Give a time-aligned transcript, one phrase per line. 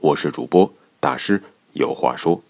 [0.00, 1.42] 我是主播大师，
[1.74, 2.42] 有话说。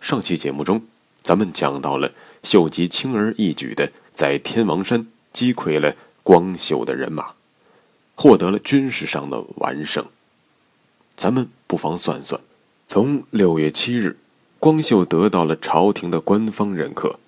[0.00, 0.86] 上期节目中，
[1.20, 2.12] 咱们讲到了
[2.44, 7.32] 秀吉轻而易举的在天王山击溃了光秀的人马，
[8.14, 10.06] 获得了军事上的完胜。
[11.16, 12.40] 咱们不妨算算，
[12.86, 14.16] 从六月七日，
[14.60, 17.18] 光秀得到了朝廷的官方认可，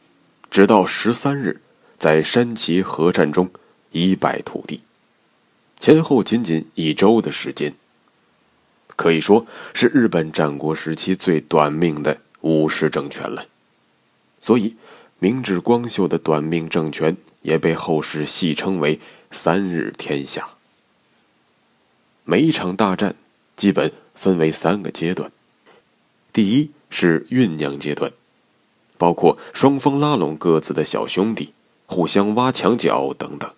[0.48, 1.60] 直到十三日，
[1.98, 3.50] 在山崎合战中
[3.90, 4.82] 一败涂地，
[5.80, 7.74] 前后仅仅一周的时间。
[9.00, 13.46] 可以说是日本战国时期最短命的武士政权了，
[14.42, 14.76] 所以
[15.18, 19.00] 明治光秀的短命政权也被后世戏称为
[19.32, 20.50] “三日天下”。
[22.24, 23.14] 每一场大战
[23.56, 25.32] 基本分为三个阶段：
[26.30, 28.12] 第一是酝酿阶段，
[28.98, 31.54] 包括双方拉拢各自的小兄弟，
[31.86, 33.48] 互相挖墙脚等等；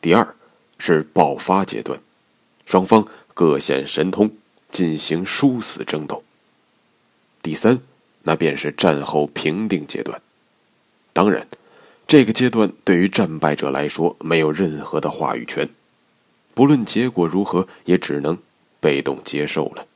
[0.00, 0.34] 第二
[0.78, 2.00] 是爆发阶段，
[2.64, 3.06] 双方。
[3.34, 4.30] 各显神通，
[4.70, 6.22] 进行殊死争斗。
[7.42, 7.80] 第三，
[8.22, 10.20] 那便是战后平定阶段。
[11.12, 11.46] 当然，
[12.06, 15.68] 这个阶段对于战败者来说没有任何的话语权，
[16.54, 18.38] 不论结果如何，也只能
[18.78, 19.86] 被动接受了。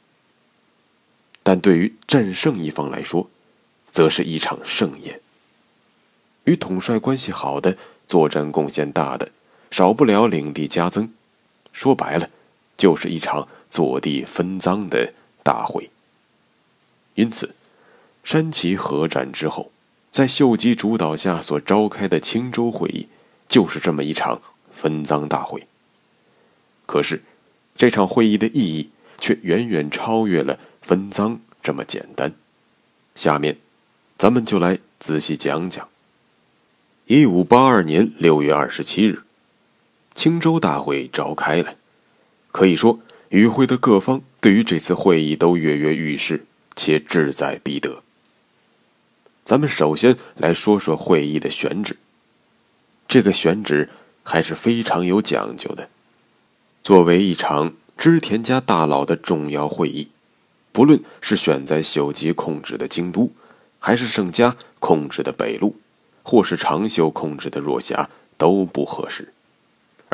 [1.42, 3.28] 但对于战胜一方来说，
[3.90, 5.20] 则是一场盛宴。
[6.44, 9.30] 与统帅关系好的、作战贡献大的，
[9.70, 11.12] 少不了领地加增。
[11.72, 12.30] 说白了。
[12.76, 15.90] 就是一场坐地分赃的大会。
[17.14, 17.54] 因此，
[18.24, 19.70] 山崎合战之后，
[20.10, 23.08] 在秀吉主导下所召开的青州会议，
[23.48, 24.40] 就是这么一场
[24.72, 25.66] 分赃大会。
[26.86, 27.22] 可是，
[27.76, 32.34] 这场会议的意义却远远超越了分赃这么简单。
[33.14, 33.58] 下面，
[34.18, 35.88] 咱们就来仔细讲讲。
[37.06, 39.22] 一五八二年六月二十七日，
[40.14, 41.76] 青州大会召开了。
[42.54, 43.00] 可以说，
[43.30, 48.04] 与会的各方对于这次会议都跃跃欲试，且志在必得。
[49.44, 51.96] 咱们首先来说说会议的选址。
[53.08, 53.90] 这个选址
[54.22, 55.88] 还是非常有讲究的。
[56.84, 60.06] 作为一场织田家大佬的重要会议，
[60.70, 63.32] 不论是选在秀吉控制的京都，
[63.80, 65.74] 还是盛家控制的北路，
[66.22, 69.32] 或是长袖控制的若狭，都不合适。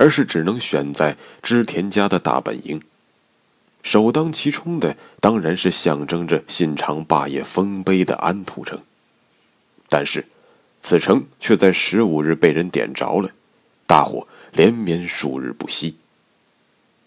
[0.01, 2.81] 而是只能选在织田家的大本营，
[3.83, 8.81] 首当其冲的当然是象征着信长霸业丰碑的安土城。
[9.91, 10.25] 但是，
[10.81, 13.29] 此城却在十五日被人点着了，
[13.87, 15.97] 大火连绵数日不息。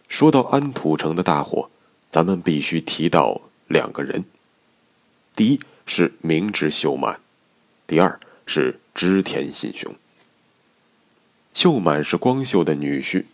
[0.07, 1.71] 说到安土城的大火，
[2.11, 4.23] 咱们必须提到两个人：
[5.35, 7.19] 第一是明智秀满，
[7.87, 9.91] 第二是织田信雄。
[11.53, 13.25] 秀满是光秀的女婿，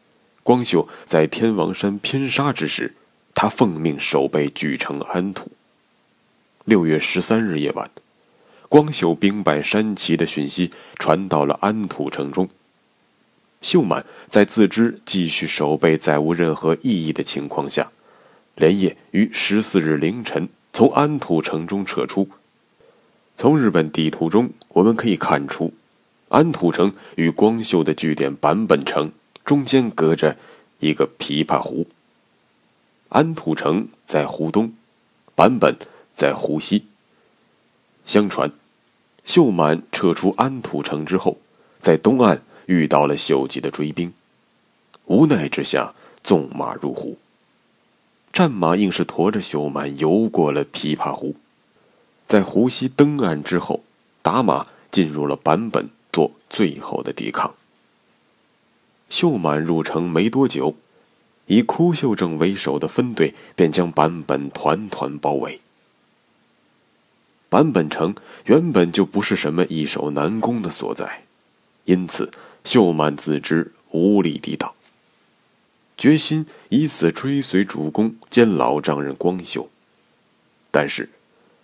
[0.44, 2.96] 光秀在天王山拼杀之时，
[3.34, 5.52] 他奉命守备巨城安土。
[6.66, 7.90] 六月十三日夜晚，
[8.68, 12.50] 光秀兵败山崎的讯息传到了安土城中。
[13.62, 17.92] 秀满在自知继续守备再无任何意义的情况下，
[18.56, 22.30] 连夜于十四日凌晨从安土城中撤出。
[23.36, 25.74] 从日本地图中，我们可以看出。
[26.30, 29.12] 安土城与光秀的据点坂本城
[29.44, 30.38] 中间隔着
[30.80, 31.88] 一个琵琶湖。
[33.10, 34.72] 安土城在湖东，
[35.36, 35.76] 坂本
[36.16, 36.86] 在湖西。
[38.06, 38.52] 相传，
[39.26, 41.40] 秀满撤出安土城之后，
[41.82, 44.14] 在东岸遇到了秀吉的追兵，
[45.06, 47.18] 无奈之下纵马入湖。
[48.32, 51.36] 战马硬是驮着秀满游过了琵琶湖，
[52.28, 53.82] 在湖西登岸之后，
[54.22, 55.90] 打马进入了坂本。
[56.50, 57.54] 最后的抵抗。
[59.10, 60.76] 秀满入城没多久，
[61.48, 65.62] 以枯秀正为首的分队便将坂本团团包围。
[67.50, 68.14] 坂本城
[68.46, 71.24] 原本就不是什么易守难攻的所在，
[71.86, 72.30] 因此
[72.64, 74.72] 秀满自知无力抵挡，
[75.98, 79.68] 决心以死追随主公兼老丈人光秀。
[80.70, 81.10] 但是，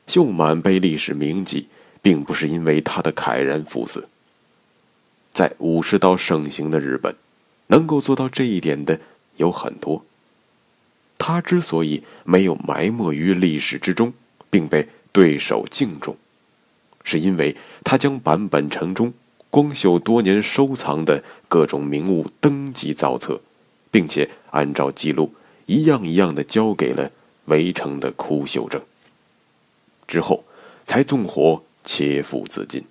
[0.08, 1.68] 秀满被历史铭记，
[2.02, 4.10] 并不是因为他的慨然赴死。
[5.36, 7.14] 在武士道盛行的日本，
[7.68, 9.02] 能够做到这一点的
[9.36, 10.06] 有很多。
[11.18, 14.14] 他之所以没有埋没于历史之中，
[14.50, 16.16] 并被对手敬重，
[17.04, 19.14] 是因为他将版本城中
[19.50, 23.42] 光秀多年收藏的各种名物登记造册，
[23.92, 25.34] 并且按照记录
[25.66, 27.12] 一样一样的交给了
[27.48, 28.82] 围城的哭秀正。
[30.08, 30.46] 之后，
[30.86, 32.86] 才纵火切腹自尽，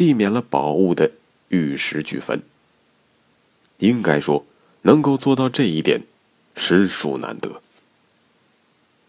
[0.00, 1.12] 避免了宝物的
[1.50, 2.40] 玉石俱焚。
[3.80, 4.46] 应该说，
[4.80, 6.04] 能够做到这一点，
[6.56, 7.60] 实属难得。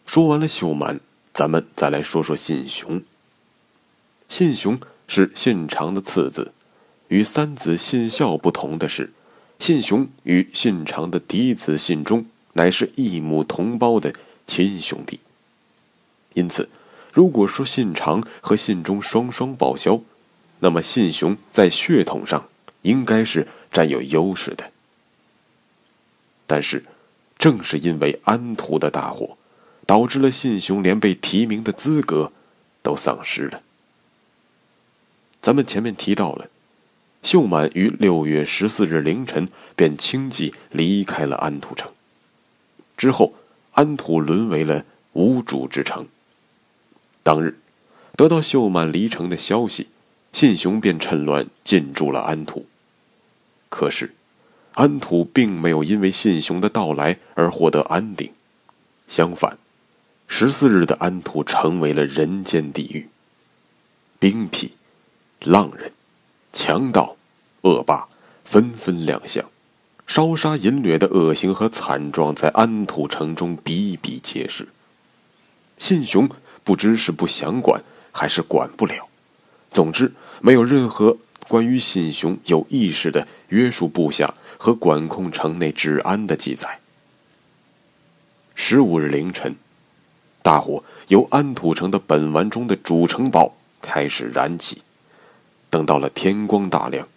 [0.06, 1.00] 说完了秀满，
[1.34, 3.02] 咱们再来说说信雄。
[4.28, 4.78] 信雄
[5.08, 6.52] 是信长的次子，
[7.08, 9.14] 与三子信孝不同的是，
[9.60, 14.14] 信雄与信长的嫡子信忠乃是异母同胞的
[14.46, 15.22] 亲兄弟。
[16.34, 16.68] 因此，
[17.14, 20.02] 如果说信长和信忠双双报销，
[20.62, 22.48] 那么信雄在血统上
[22.84, 24.72] 应该是占有优势的。
[26.48, 26.84] 但是，
[27.38, 29.38] 正是因为安土的大火，
[29.86, 32.31] 导致了信雄连被提名的资格
[32.84, 33.63] 都丧失了。
[35.42, 36.50] 咱们前面提到了，
[37.24, 41.92] 秀满于六月十四日凌晨便轻骑离开了安土城，
[42.96, 43.34] 之后
[43.72, 46.06] 安土沦为了无主之城。
[47.24, 47.57] 当日，
[48.16, 49.88] 得到秀满离城的消息，
[50.33, 52.66] 信雄便趁乱进驻了安土。
[53.69, 54.13] 可是，
[54.74, 58.31] 安土并没有因为信雄的到来而获得安定，
[59.07, 59.57] 相反，
[60.28, 63.10] 十四日的安土成为了人间地狱。
[64.19, 64.69] 兵痞、
[65.39, 65.92] 浪人、
[66.54, 67.16] 强盗、
[67.62, 68.07] 恶霸
[68.45, 69.50] 纷纷亮相，
[70.07, 74.68] 烧杀淫掠的恶行和惨状在安土城中比比皆是。
[75.78, 76.30] 信雄。
[76.63, 79.10] 不知是不想管，还是管不了。
[79.71, 86.79] 总之，没有任何关于信雄有意识的约束部下和管控城内治安的记载。
[88.53, 89.56] 十五日凌晨，
[90.41, 94.81] 大火由安土城的本丸中的主城堡开始燃起。
[95.69, 97.07] 等到了天光大亮，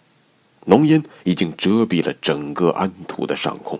[0.65, 3.77] 浓烟已经遮蔽了整个安土的上空。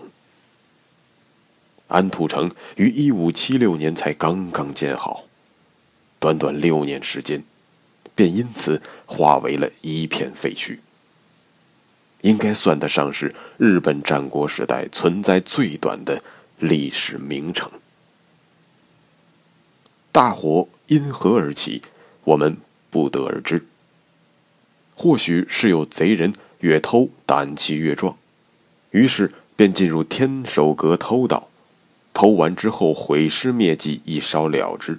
[1.88, 5.24] 安土城于一五七六年才刚刚建好。
[6.18, 7.42] 短短六年时间，
[8.16, 10.80] 便因此化为了一片废墟。
[12.22, 16.20] 应该算得上是日本战国时代存在最短的
[16.58, 17.70] 历史名城。
[20.10, 21.82] 大火因何而起，
[22.24, 22.56] 我们
[22.90, 23.64] 不得而知。
[24.96, 28.16] 或许是有贼人越偷胆气越壮，
[28.90, 31.50] 于是便进入天守阁偷盗，
[32.14, 34.98] 偷完之后毁尸灭迹，一烧了之。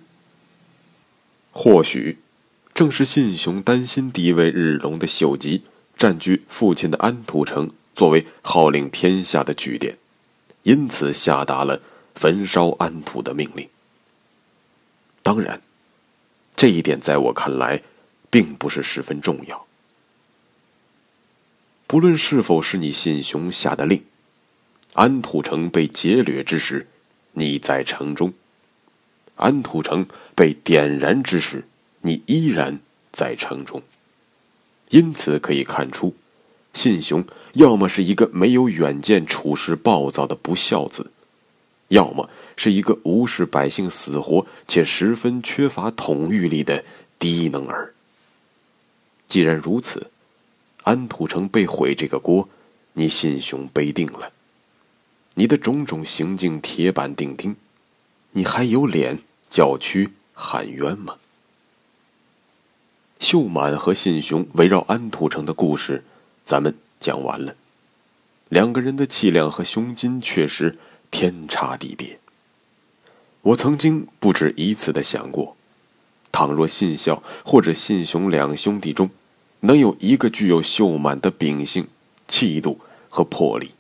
[1.52, 2.20] 或许，
[2.78, 5.64] 正是信雄担心地位日隆的秀吉
[5.96, 9.98] 占据父亲的安土城作为号令天下的据点，
[10.62, 11.82] 因此下达了
[12.14, 13.68] 焚烧安土的命令。
[15.24, 15.60] 当然，
[16.56, 17.82] 这一点在我看来，
[18.30, 19.66] 并不是十分重要。
[21.88, 24.04] 不论是否是你信雄下的令，
[24.94, 26.86] 安土城被劫掠之时，
[27.32, 28.32] 你在城中。
[29.38, 31.66] 安土城被点燃之时，
[32.02, 32.80] 你依然
[33.12, 33.82] 在城中。
[34.90, 36.16] 因此可以看出，
[36.74, 41.12] 信雄要么是一个没有远见、处事暴躁的不孝子，
[41.90, 46.84] 要么是一个无视百姓死活且十分缺乏统御力的
[47.20, 47.94] 低能儿。
[49.28, 50.10] 既然如此，
[50.84, 52.48] 安土城被毁这个锅，
[52.94, 54.32] 你信雄背定了。
[55.36, 57.56] 你的种种行径铁板钉钉，
[58.32, 59.20] 你还有脸？
[59.50, 61.16] 叫屈喊冤吗？
[63.20, 66.04] 秀满和信雄围绕安土城的故事，
[66.46, 67.56] 咱们讲完了。
[68.50, 70.78] 两个人的气量和胸襟确实
[71.12, 72.20] 天差地别。
[73.42, 75.56] 我曾经不止一次的想过，
[76.32, 79.10] 倘若信孝或者信雄两兄弟中，
[79.62, 81.88] 能有一个具有秀满的秉性、
[82.28, 83.72] 气度和魄力，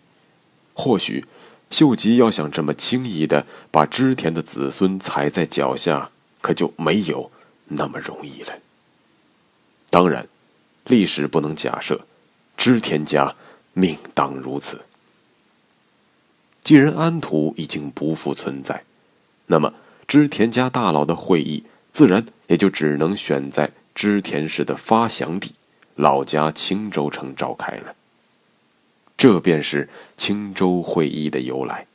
[0.74, 1.25] 或许。
[1.70, 7.29] 秀吉要想这么轻易的把织田的子孙踩在脚下，可就没有
[7.65, 8.53] 那么容易了。
[9.89, 10.27] 当然，
[10.86, 12.06] 历史不能假设
[12.56, 13.36] 织田家
[13.74, 14.82] 命当如此。
[16.62, 18.84] 既然安土已经不复存在，
[19.46, 19.74] 那么
[20.06, 25.56] 织田家大佬的会议自然也就只能选在织田氏的发祥地
[25.96, 27.96] 老家青州城召开了。
[29.15, 31.88] 这便是青州会议的由来。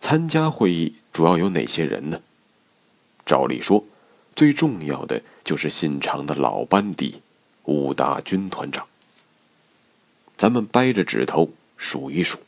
[0.00, 2.20] 参加会议主要有哪些人呢？
[3.24, 3.84] 照理说，
[4.38, 7.22] 最重要的就是信长的老班底
[7.64, 8.86] 五大军团长。
[10.36, 12.38] 咱们掰着指头数一数：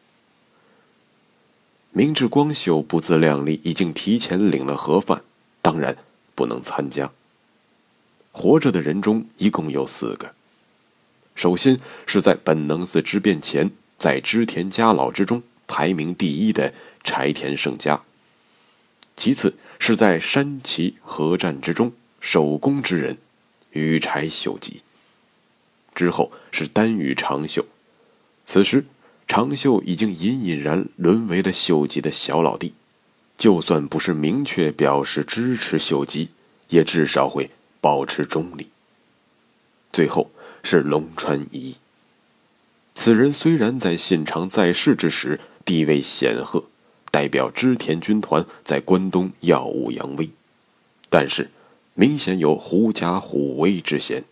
[1.91, 5.25] 明智光秀不自量力，已经提前领了盒饭，
[5.61, 5.97] 当然
[6.37, 7.11] 不能参加。
[8.31, 10.33] 活着的人中一共有四个。
[11.35, 13.69] 首先是在本能寺之变前，
[13.99, 18.01] 在织田家老之中排名第一的柴田胜家。
[19.17, 23.19] 其次是在山崎合战之中首功之人，
[23.73, 24.83] 羽柴秀吉。
[25.93, 27.67] 之后是丹羽长秀，
[28.45, 28.85] 此时。
[29.27, 32.75] 长秀已经隐隐然沦为了秀吉的小老弟，
[33.39, 36.31] 就算不是明确表示支持秀吉，
[36.71, 37.49] 也至少会
[37.81, 38.67] 保持中立。
[39.93, 40.33] 最后
[40.65, 41.77] 是龙川一，
[42.97, 46.65] 此人虽然在信长在世之时地位显赫，
[47.11, 50.31] 代表织田军团在关东耀武扬威，
[51.09, 51.51] 但是
[51.95, 54.25] 明显有狐假虎威之嫌。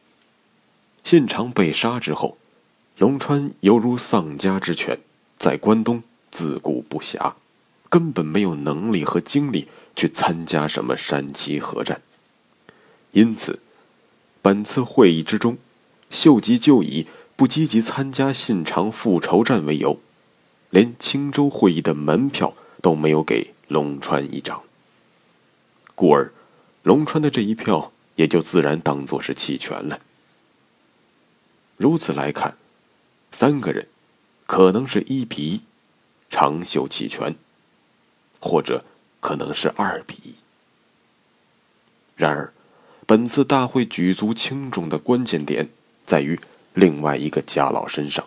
[1.05, 2.37] 信长被杀之后。
[2.99, 4.99] 龙川犹如丧家之犬，
[5.39, 7.35] 在关东自顾不暇，
[7.89, 12.03] 根本没有能力和精力去参加什么山崎合战。
[13.13, 13.61] 因此，
[14.43, 15.59] 本次会议之中，
[16.11, 17.07] 秀吉就以
[17.37, 20.01] 不积极参加信长复仇战为由，
[20.71, 24.63] 连青州会议的门票都没有给龙川一张。
[25.95, 26.33] 故而，
[26.83, 30.01] 龙川的这一票也就自然当作是弃权了。
[31.77, 32.57] 如此来看。
[33.31, 33.87] 三个人，
[34.47, 35.61] 可能是一比一，
[36.31, 37.37] 长袖弃权，
[38.41, 38.87] 或者
[39.21, 40.35] 可能是二比一。
[42.17, 42.55] 然而，
[43.07, 45.69] 本次大会举足轻重的关键点
[46.07, 46.41] 在于
[46.73, 48.27] 另外一个家老身上。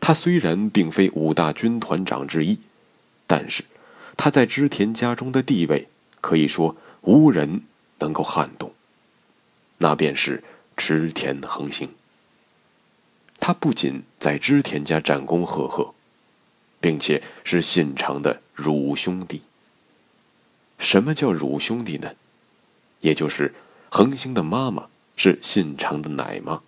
[0.00, 2.58] 他虽然并非五大军团长之一，
[3.28, 3.62] 但是
[4.16, 5.86] 他在织田家中的地位
[6.20, 7.62] 可以说无人
[8.00, 8.72] 能够撼动。
[9.78, 10.42] 那便是
[10.76, 11.88] 织田恒星。
[13.38, 15.94] 他不仅在织田家战功赫赫，
[16.80, 19.42] 并且是信长的乳兄弟。
[20.80, 22.10] 什么叫乳兄弟呢？
[23.00, 23.54] 也就是
[23.90, 26.62] 恒星的妈妈是信长的奶妈。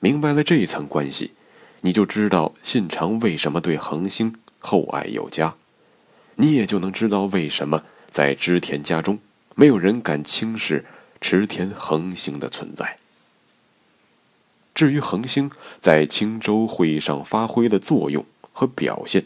[0.00, 1.32] 明白了这一层关系，
[1.80, 5.54] 你就知道信长为什么对恒星厚爱有加，
[6.36, 9.18] 你也就能知道为什么在织田家中
[9.54, 10.84] 没有人敢轻视
[11.20, 12.98] 池田恒星的存在。
[14.74, 15.50] 至于恒星
[15.80, 19.24] 在青州会议上发挥的作用和表现，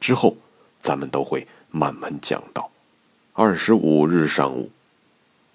[0.00, 0.36] 之后
[0.80, 2.70] 咱们都会慢慢讲到。
[3.32, 4.70] 二十五日上午，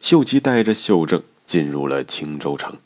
[0.02, 2.78] 秀吉带着秀正进入了青州城。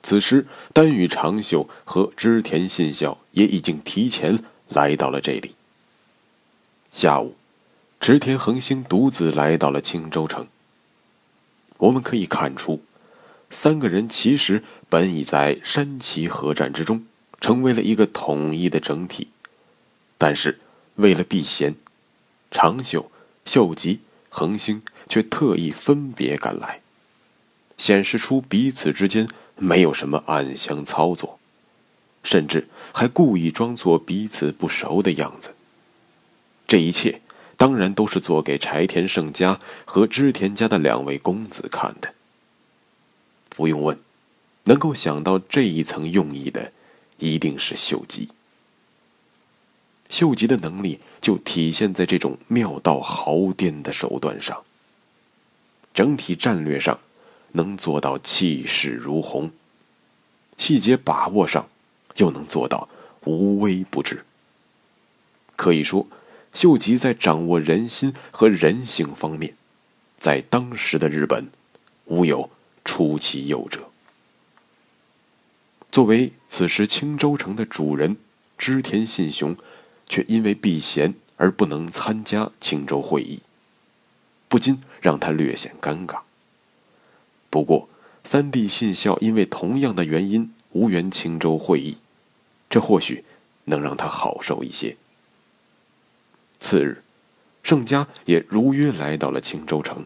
[0.00, 5.54] 此时，丹羽长秀和织田信孝也已经提前来到了这里。
[6.92, 7.36] 下午，
[8.00, 10.46] 织田恒星独自来到了青州城。
[11.78, 12.82] 我们可以看出，
[13.50, 14.62] 三个人其实。
[14.88, 17.04] 本已在山崎合战之中
[17.40, 19.26] 成为了一个统一的整体，
[20.16, 20.60] 但是
[20.94, 21.74] 为了避嫌，
[22.52, 23.10] 长袖、
[23.44, 26.82] 秀吉、恒星却特意分别赶来，
[27.76, 31.35] 显示出彼此之间没有什么暗箱操作，
[32.26, 35.54] 甚至还故意装作彼此不熟的样子。
[36.66, 37.22] 这一切
[37.56, 42.12] 当然都是做给柴田胜家和织田家的两位公子看的。
[43.48, 43.96] 不用问。
[44.68, 46.72] 能够想到这一层用意的，
[47.18, 48.30] 一定是秀吉。
[50.10, 54.64] 秀吉的能力就体现在这种妙到毫巅的手段上。
[55.94, 56.98] 整体战略上，
[57.52, 59.50] 能做到气势如虹；
[60.58, 61.68] 细节把握上，
[62.16, 62.88] 又能做到
[63.24, 64.24] 无微不至。
[65.54, 66.06] 可以说，
[66.52, 69.54] 秀吉在掌握人心和人性方面，
[70.18, 71.48] 在当时的日本，
[72.06, 72.50] 无有
[72.84, 73.88] 出其右者。
[75.90, 78.16] 作为此时青州城的主人，
[78.58, 79.56] 织田信雄，
[80.06, 83.40] 却因为避嫌而不能参加青州会议，
[84.46, 86.20] 不禁让他略显尴尬。
[87.48, 87.88] 不过，
[88.24, 91.96] 三弟信孝因为同样的原因无缘青州会议，
[92.76, 93.24] 这或许
[93.64, 94.98] 能让他好受一些。
[96.60, 97.02] 次日，
[97.62, 100.04] 盛家也如约来到了青州城。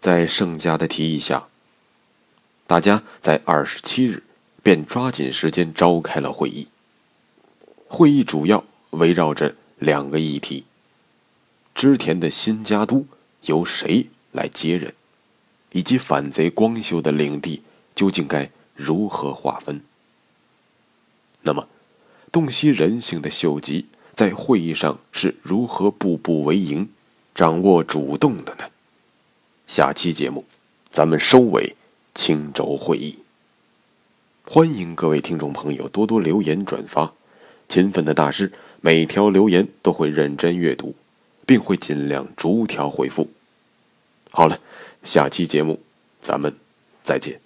[0.00, 1.46] 在盛家的提议下，
[2.66, 4.24] 大家在二十七日。
[4.60, 6.66] 便抓紧时间召开了会议。
[7.86, 10.64] 会议主要围绕着两个议题：
[11.72, 13.06] 织田的新家督
[13.42, 14.92] 由谁来接任，
[15.70, 17.62] 以及反贼光秀的领地
[17.94, 19.80] 究竟该如何划分。
[21.46, 21.68] 那么，
[22.32, 23.86] 洞悉人性的秀吉
[24.16, 26.88] 在会议上是如何步步为营、
[27.36, 28.64] 掌握主动的呢？
[29.68, 30.44] 下期节目，
[30.90, 31.76] 咱们收尾
[32.16, 33.20] 青州会议。
[34.44, 37.12] 欢迎各位听众朋友多多留言转发，
[37.68, 40.96] 勤奋的大师每条留言都会认真阅读，
[41.46, 43.30] 并会尽量逐条回复。
[44.32, 44.58] 好了，
[45.04, 45.80] 下期节目
[46.20, 46.52] 咱们
[47.04, 47.45] 再见。